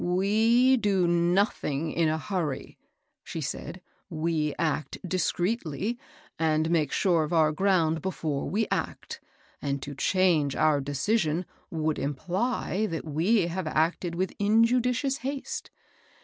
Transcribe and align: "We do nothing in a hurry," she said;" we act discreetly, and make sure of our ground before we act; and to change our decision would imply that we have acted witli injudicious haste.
"We 0.01 0.77
do 0.77 1.05
nothing 1.07 1.91
in 1.91 2.09
a 2.09 2.17
hurry," 2.17 2.79
she 3.23 3.39
said;" 3.39 3.83
we 4.25 4.55
act 4.57 4.97
discreetly, 5.07 5.99
and 6.39 6.71
make 6.71 6.91
sure 6.91 7.21
of 7.23 7.31
our 7.31 7.51
ground 7.51 8.01
before 8.01 8.49
we 8.49 8.65
act; 8.71 9.19
and 9.61 9.79
to 9.83 9.93
change 9.93 10.55
our 10.55 10.81
decision 10.81 11.45
would 11.69 11.99
imply 11.99 12.87
that 12.87 13.05
we 13.05 13.45
have 13.45 13.67
acted 13.67 14.15
witli 14.15 14.33
injudicious 14.39 15.17
haste. 15.17 15.69